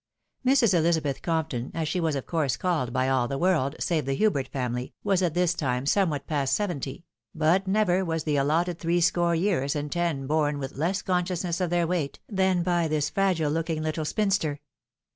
Mrs. 0.43 0.73
Elizabeth 0.73 1.21
Compton, 1.21 1.69
as 1.75 1.87
she 1.87 1.99
was 1.99 2.15
of 2.15 2.25
course 2.25 2.57
called 2.57 2.91
by 2.91 3.07
all 3.07 3.27
the 3.27 3.37
world, 3.37 3.75
save 3.79 4.07
the 4.07 4.15
Hubert 4.15 4.47
family, 4.47 4.95
was 5.03 5.21
at 5.21 5.35
this 5.35 5.53
time 5.53 5.85
somewhat 5.85 6.25
past 6.25 6.55
seventy; 6.55 7.05
but 7.35 7.67
never 7.67 8.03
was 8.03 8.23
the 8.23 8.35
allotted 8.35 8.79
three 8.79 8.99
score 8.99 9.35
years 9.35 9.75
and 9.75 9.91
ten 9.91 10.25
borne 10.25 10.57
with 10.57 10.75
less 10.75 11.03
consciousness 11.03 11.61
of 11.61 11.69
their 11.69 11.85
weight 11.85 12.17
than 12.27 12.63
by 12.63 12.87
this 12.87 13.11
fragile 13.11 13.51
looking 13.51 13.83
little 13.83 14.03
spinster. 14.03 14.59